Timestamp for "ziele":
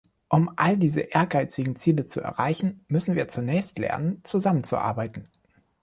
1.75-2.07